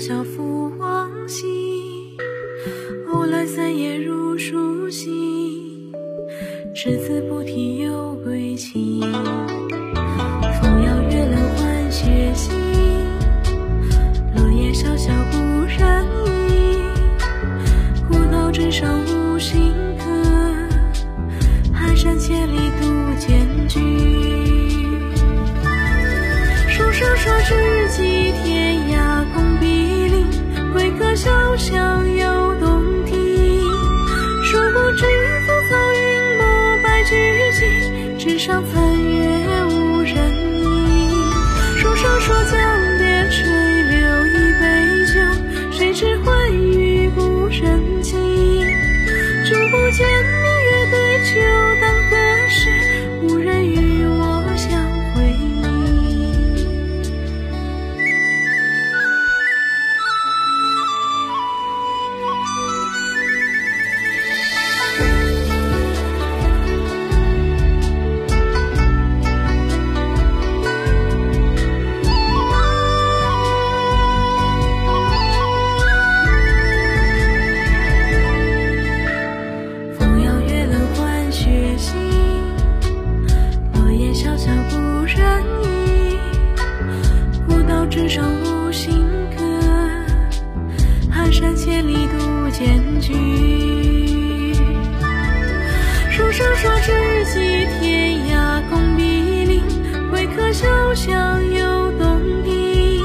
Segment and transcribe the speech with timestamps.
[0.00, 2.16] 小赋往昔。
[3.06, 5.92] 后来三夜如书信，
[6.74, 8.98] 只字不提有归期。
[10.58, 12.56] 风摇月冷换雪心，
[14.36, 16.06] 落叶萧萧故人
[16.48, 16.78] 意。
[18.08, 20.04] 古道之上无行客，
[21.74, 22.86] 寒山千里独
[23.18, 23.82] 见君。
[26.70, 28.15] 书生说知己，
[30.96, 33.16] 个小巷又洞庭。
[34.44, 35.06] 殊不知
[35.46, 36.00] 风草云
[36.36, 36.42] 暮
[36.82, 37.14] 白驹
[37.58, 40.14] 进，纸上残月无人
[40.62, 40.64] 影。
[41.76, 42.58] 书上说将
[42.98, 43.44] 别垂
[43.90, 44.30] 柳一
[44.60, 44.64] 杯
[45.12, 45.14] 酒，
[45.72, 48.18] 谁知欢与故人情。
[49.44, 50.06] 君不见
[88.08, 89.04] 上无行
[89.36, 89.42] 客，
[91.10, 94.54] 寒山千里独见君。
[96.10, 99.62] 书生说知己天涯共比邻，
[100.10, 103.02] 归客潇湘又洞庭。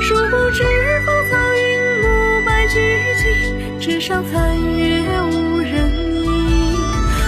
[0.00, 0.62] 殊不知
[1.04, 1.62] 风草云
[2.02, 2.06] 暮
[2.46, 2.78] 白驹
[3.18, 5.90] 进，纸上残月无人
[6.24, 6.72] 影。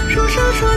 [0.09, 0.69] 书生说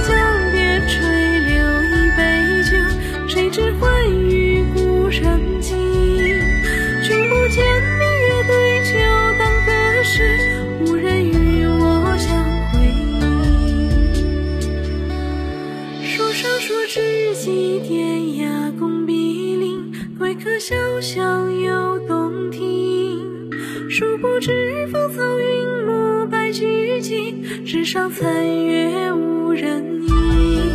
[20.56, 23.50] 归客潇湘又洞庭。
[23.91, 30.75] 殊不知芳草云暮白驹进，纸上残月无人影。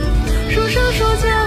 [0.52, 1.41] 书生说将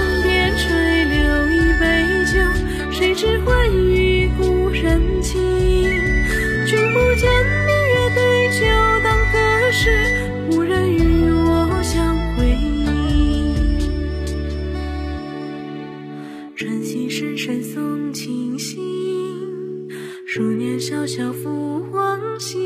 [21.04, 22.56] 莫笑负往昔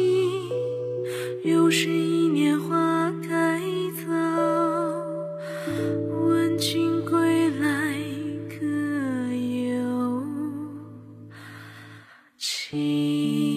[1.43, 3.60] 又是一年花开
[3.97, 4.12] 早
[6.12, 7.98] 问君归来
[8.48, 8.65] 可
[9.34, 10.22] 有
[12.37, 13.47] 期